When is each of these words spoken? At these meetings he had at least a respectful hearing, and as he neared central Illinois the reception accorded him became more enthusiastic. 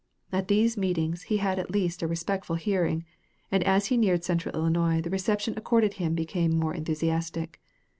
At 0.31 0.47
these 0.47 0.77
meetings 0.77 1.21
he 1.29 1.37
had 1.37 1.59
at 1.59 1.69
least 1.69 2.01
a 2.01 2.07
respectful 2.07 2.55
hearing, 2.55 3.05
and 3.51 3.63
as 3.63 3.85
he 3.93 3.97
neared 3.97 4.23
central 4.23 4.55
Illinois 4.55 4.99
the 4.99 5.11
reception 5.11 5.53
accorded 5.55 5.93
him 6.01 6.15
became 6.15 6.57
more 6.57 6.73
enthusiastic. 6.73 7.61